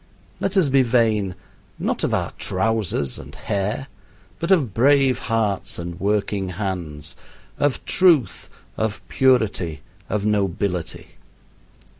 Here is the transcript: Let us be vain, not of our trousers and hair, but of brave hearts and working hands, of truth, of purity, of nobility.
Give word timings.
Let 0.39 0.57
us 0.57 0.69
be 0.69 0.81
vain, 0.81 1.35
not 1.77 2.03
of 2.03 2.11
our 2.11 2.31
trousers 2.39 3.19
and 3.19 3.35
hair, 3.35 3.85
but 4.39 4.49
of 4.49 4.73
brave 4.73 5.19
hearts 5.19 5.77
and 5.77 5.99
working 5.99 6.49
hands, 6.49 7.15
of 7.59 7.85
truth, 7.85 8.49
of 8.77 9.07
purity, 9.09 9.81
of 10.09 10.25
nobility. 10.25 11.09